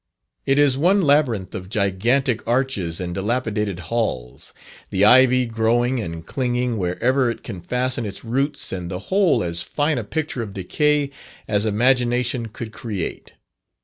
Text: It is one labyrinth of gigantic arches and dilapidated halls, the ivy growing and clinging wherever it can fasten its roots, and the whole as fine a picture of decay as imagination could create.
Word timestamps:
It 0.47 0.57
is 0.57 0.79
one 0.79 1.03
labyrinth 1.03 1.53
of 1.53 1.69
gigantic 1.69 2.41
arches 2.47 2.99
and 2.99 3.13
dilapidated 3.13 3.81
halls, 3.81 4.51
the 4.89 5.05
ivy 5.05 5.45
growing 5.45 5.99
and 6.01 6.25
clinging 6.25 6.79
wherever 6.79 7.29
it 7.29 7.43
can 7.43 7.61
fasten 7.61 8.03
its 8.03 8.25
roots, 8.25 8.71
and 8.71 8.89
the 8.89 8.97
whole 9.13 9.43
as 9.43 9.61
fine 9.61 9.99
a 9.99 10.03
picture 10.03 10.41
of 10.41 10.55
decay 10.55 11.11
as 11.47 11.67
imagination 11.67 12.47
could 12.47 12.71
create. 12.71 13.33